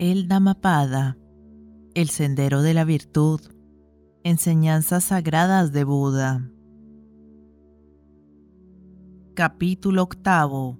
El 0.00 0.28
Dhammapada, 0.28 1.18
el 1.92 2.08
sendero 2.08 2.62
de 2.62 2.72
la 2.72 2.84
virtud, 2.84 3.38
enseñanzas 4.24 5.04
sagradas 5.04 5.72
de 5.72 5.84
Buda. 5.84 6.50
Capítulo 9.34 10.04
octavo. 10.04 10.78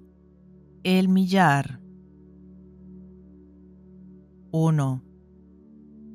El 0.81 1.07
millar. 1.07 1.79
1. 4.49 5.03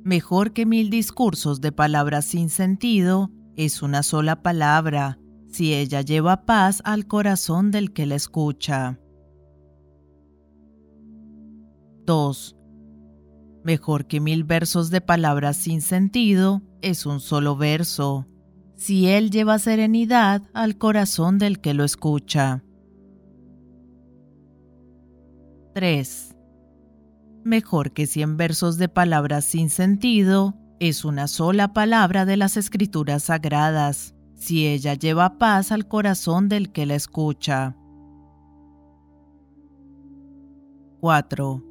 Mejor 0.03 0.51
que 0.51 0.65
mil 0.65 0.89
discursos 0.89 1.61
de 1.61 1.71
palabras 1.71 2.25
sin 2.25 2.49
sentido 2.49 3.31
es 3.55 3.81
una 3.81 4.03
sola 4.03 4.43
palabra, 4.43 5.17
si 5.47 5.73
ella 5.73 6.01
lleva 6.01 6.45
paz 6.45 6.81
al 6.83 7.07
corazón 7.07 7.71
del 7.71 7.93
que 7.93 8.05
la 8.05 8.15
escucha. 8.15 8.99
2. 12.05 12.57
Mejor 13.63 14.07
que 14.07 14.19
mil 14.19 14.43
versos 14.43 14.89
de 14.89 15.01
palabras 15.01 15.57
sin 15.57 15.81
sentido 15.81 16.61
es 16.81 17.05
un 17.05 17.19
solo 17.19 17.55
verso, 17.55 18.27
si 18.75 19.07
él 19.07 19.31
lleva 19.31 19.59
serenidad 19.59 20.43
al 20.53 20.77
corazón 20.77 21.37
del 21.37 21.59
que 21.59 21.73
lo 21.73 21.83
escucha. 21.83 22.63
3. 25.73 26.35
Mejor 27.43 27.91
que 27.91 28.07
cien 28.07 28.37
versos 28.37 28.77
de 28.77 28.89
palabras 28.89 29.45
sin 29.45 29.69
sentido 29.69 30.55
es 30.79 31.05
una 31.05 31.27
sola 31.27 31.73
palabra 31.73 32.25
de 32.25 32.37
las 32.37 32.57
escrituras 32.57 33.23
sagradas, 33.23 34.15
si 34.35 34.67
ella 34.67 34.93
lleva 34.93 35.37
paz 35.37 35.71
al 35.71 35.87
corazón 35.87 36.49
del 36.49 36.71
que 36.71 36.85
la 36.85 36.95
escucha. 36.95 37.75
4 40.99 41.66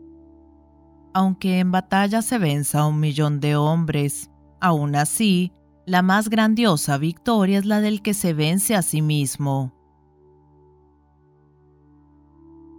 aunque 1.17 1.61
en 1.61 1.73
batalla 1.73 2.21
se 2.21 2.37
venza 2.37 2.81
a 2.81 2.87
un 2.87 3.01
millón 3.01 3.41
de 3.41 3.57
hombres. 3.57 4.31
Aún 4.61 4.95
así, 4.95 5.51
la 5.87 6.03
más 6.03 6.29
grandiosa 6.29 6.99
victoria 6.99 7.59
es 7.59 7.65
la 7.65 7.81
del 7.81 8.03
que 8.03 8.13
se 8.13 8.35
vence 8.35 8.75
a 8.75 8.83
sí 8.83 9.01
mismo. 9.01 9.73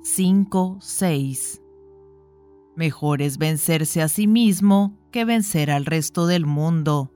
5, 0.03 0.77
6. 0.79 1.63
Mejor 2.75 3.23
es 3.23 3.39
vencerse 3.39 4.03
a 4.03 4.07
sí 4.07 4.27
mismo 4.27 4.95
que 5.09 5.25
vencer 5.25 5.71
al 5.71 5.87
resto 5.87 6.27
del 6.27 6.45
mundo. 6.45 7.11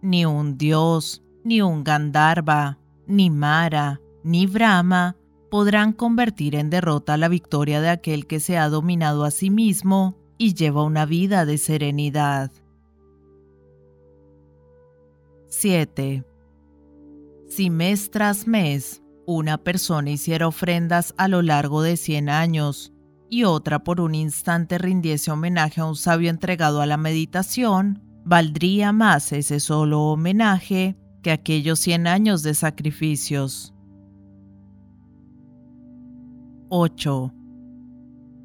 Ni 0.00 0.24
un 0.24 0.56
dios, 0.56 1.22
ni 1.44 1.60
un 1.60 1.84
Gandharva, 1.84 2.78
ni 3.06 3.28
Mara, 3.28 4.00
ni 4.24 4.46
Brahma 4.46 5.17
podrán 5.50 5.92
convertir 5.92 6.54
en 6.54 6.70
derrota 6.70 7.16
la 7.16 7.28
victoria 7.28 7.80
de 7.80 7.88
aquel 7.88 8.26
que 8.26 8.40
se 8.40 8.58
ha 8.58 8.68
dominado 8.68 9.24
a 9.24 9.30
sí 9.30 9.50
mismo 9.50 10.16
y 10.38 10.54
lleva 10.54 10.84
una 10.84 11.06
vida 11.06 11.44
de 11.44 11.58
serenidad. 11.58 12.50
7. 15.48 16.24
Si 17.48 17.70
mes 17.70 18.10
tras 18.10 18.46
mes 18.46 19.02
una 19.26 19.58
persona 19.58 20.10
hiciera 20.10 20.46
ofrendas 20.46 21.14
a 21.16 21.28
lo 21.28 21.42
largo 21.42 21.82
de 21.82 21.96
100 21.96 22.28
años 22.28 22.92
y 23.30 23.44
otra 23.44 23.84
por 23.84 24.00
un 24.00 24.14
instante 24.14 24.78
rindiese 24.78 25.30
homenaje 25.30 25.80
a 25.80 25.86
un 25.86 25.96
sabio 25.96 26.30
entregado 26.30 26.80
a 26.80 26.86
la 26.86 26.96
meditación, 26.96 28.02
valdría 28.24 28.92
más 28.92 29.32
ese 29.32 29.60
solo 29.60 30.02
homenaje 30.02 30.96
que 31.22 31.30
aquellos 31.30 31.78
100 31.80 32.06
años 32.06 32.42
de 32.42 32.54
sacrificios. 32.54 33.74
8. 36.70 37.34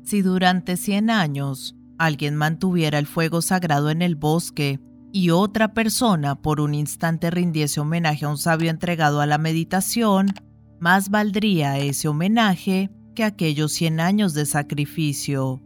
Si 0.03 0.21
durante 0.21 0.77
100 0.77 1.09
años 1.09 1.75
alguien 1.97 2.35
mantuviera 2.35 2.99
el 2.99 3.07
fuego 3.07 3.41
sagrado 3.41 3.89
en 3.89 4.01
el 4.01 4.15
bosque 4.15 4.79
y 5.11 5.29
otra 5.29 5.73
persona 5.73 6.35
por 6.35 6.59
un 6.59 6.73
instante 6.73 7.29
rindiese 7.31 7.79
homenaje 7.79 8.25
a 8.25 8.29
un 8.29 8.37
sabio 8.37 8.69
entregado 8.69 9.21
a 9.21 9.25
la 9.25 9.37
meditación, 9.37 10.33
más 10.79 11.09
valdría 11.09 11.77
ese 11.79 12.07
homenaje 12.07 12.89
que 13.15 13.23
aquellos 13.23 13.73
100 13.73 13.99
años 13.99 14.33
de 14.33 14.45
sacrificio. 14.45 15.61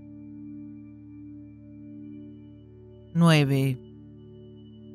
9. 3.14 3.82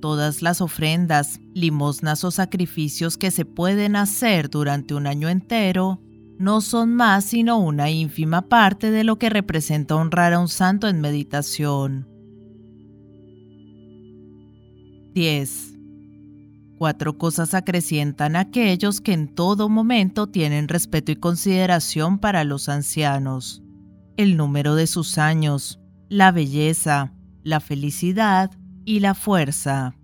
Todas 0.00 0.42
las 0.42 0.60
ofrendas, 0.60 1.40
limosnas 1.54 2.24
o 2.24 2.30
sacrificios 2.30 3.16
que 3.16 3.30
se 3.30 3.44
pueden 3.44 3.96
hacer 3.96 4.50
durante 4.50 4.94
un 4.94 5.06
año 5.06 5.28
entero 5.28 6.00
no 6.38 6.60
son 6.60 6.94
más 6.94 7.24
sino 7.24 7.58
una 7.58 7.90
ínfima 7.90 8.42
parte 8.42 8.90
de 8.90 9.04
lo 9.04 9.18
que 9.18 9.30
representa 9.30 9.96
honrar 9.96 10.32
a 10.32 10.40
un 10.40 10.48
santo 10.48 10.88
en 10.88 11.00
meditación. 11.00 12.08
10. 15.14 15.78
Cuatro 16.78 17.16
cosas 17.16 17.54
acrecientan 17.54 18.34
a 18.34 18.40
aquellos 18.40 19.00
que 19.00 19.12
en 19.12 19.34
todo 19.34 19.68
momento 19.68 20.26
tienen 20.28 20.68
respeto 20.68 21.12
y 21.12 21.16
consideración 21.16 22.18
para 22.18 22.44
los 22.44 22.68
ancianos. 22.68 23.62
El 24.16 24.36
número 24.36 24.74
de 24.74 24.86
sus 24.86 25.18
años, 25.18 25.80
la 26.08 26.32
belleza, 26.32 27.12
la 27.42 27.60
felicidad 27.60 28.50
y 28.84 29.00
la 29.00 29.14
fuerza. 29.14 29.94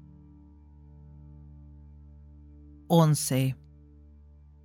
11 2.87 3.57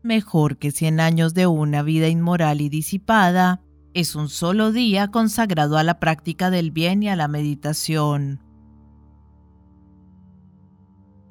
mejor 0.04 0.58
que 0.58 0.72
cien 0.72 1.00
años 1.00 1.34
de 1.34 1.48
una 1.48 1.82
vida 1.82 2.08
inmoral 2.10 2.62
y 2.62 2.70
disipada, 2.70 3.62
es 3.94 4.16
un 4.16 4.30
solo 4.30 4.72
día 4.72 5.10
consagrado 5.10 5.78
a 5.78 5.84
la 5.84 6.00
práctica 6.00 6.50
del 6.50 6.72
bien 6.72 7.04
y 7.04 7.10
a 7.10 7.16
la 7.16 7.28
meditación. 7.28 8.42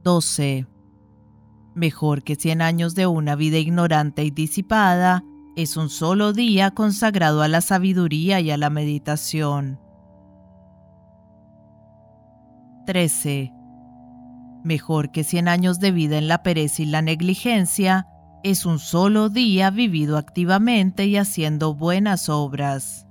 12. 0.05 0.67
Mejor 1.75 2.23
que 2.23 2.35
cien 2.35 2.63
años 2.63 2.95
de 2.95 3.07
una 3.07 3.37
vida 3.37 3.59
ignorante 3.59 4.25
y 4.25 4.31
disipada, 4.31 5.25
es 5.55 5.77
un 5.77 5.91
solo 5.91 6.33
día 6.33 6.71
consagrado 6.71 7.43
a 7.43 7.49
la 7.49 7.61
sabiduría 7.61 8.41
y 8.41 8.51
a 8.51 8.57
la 8.57 8.71
meditación. 8.71 9.79
13. 12.87 13.53
Mejor 14.65 15.11
que 15.11 15.25
cien 15.25 15.49
años 15.49 15.79
de 15.79 15.93
vida 15.93 16.19
en 16.19 16.29
la 16.29 16.43
pereza 16.43 16.83
y 16.83 16.87
la 16.87 17.03
negligencia, 17.03 18.07
es 18.43 18.67
un 18.67 18.79
solo 18.79 19.29
día 19.29 19.71
vivido 19.71 20.17
activamente 20.17 21.07
y 21.07 21.17
haciendo 21.17 21.75
buenas 21.75 22.29
obras. 22.29 23.07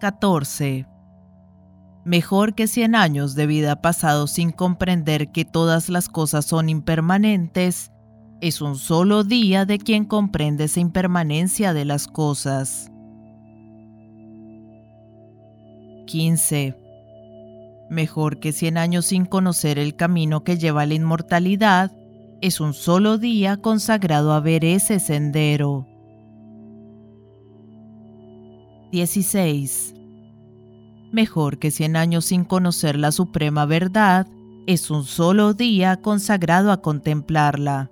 14. 0.00 0.86
Mejor 2.04 2.54
que 2.54 2.66
100 2.66 2.94
años 2.94 3.34
de 3.34 3.46
vida 3.46 3.80
pasados 3.80 4.32
sin 4.32 4.52
comprender 4.52 5.32
que 5.32 5.44
todas 5.44 5.88
las 5.88 6.08
cosas 6.08 6.44
son 6.44 6.68
impermanentes, 6.68 7.90
es 8.40 8.60
un 8.60 8.76
solo 8.76 9.24
día 9.24 9.64
de 9.64 9.78
quien 9.78 10.04
comprende 10.04 10.64
esa 10.64 10.80
impermanencia 10.80 11.72
de 11.72 11.86
las 11.86 12.06
cosas. 12.06 12.90
15. 16.06 16.76
Mejor 17.88 18.40
que 18.40 18.52
100 18.52 18.76
años 18.76 19.06
sin 19.06 19.24
conocer 19.24 19.78
el 19.78 19.96
camino 19.96 20.44
que 20.44 20.58
lleva 20.58 20.82
a 20.82 20.86
la 20.86 20.94
inmortalidad, 20.94 21.90
es 22.44 22.60
un 22.60 22.74
solo 22.74 23.16
día 23.16 23.56
consagrado 23.56 24.34
a 24.34 24.40
ver 24.40 24.66
ese 24.66 25.00
sendero. 25.00 25.86
16. 28.92 29.94
Mejor 31.10 31.58
que 31.58 31.70
100 31.70 31.96
años 31.96 32.26
sin 32.26 32.44
conocer 32.44 32.98
la 32.98 33.12
suprema 33.12 33.64
verdad, 33.64 34.26
es 34.66 34.90
un 34.90 35.04
solo 35.04 35.54
día 35.54 36.02
consagrado 36.02 36.70
a 36.70 36.82
contemplarla. 36.82 37.90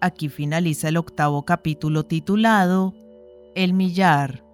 Aquí 0.00 0.28
finaliza 0.28 0.90
el 0.90 0.96
octavo 0.96 1.44
capítulo 1.44 2.04
titulado 2.04 2.94
El 3.56 3.72
millar. 3.72 4.45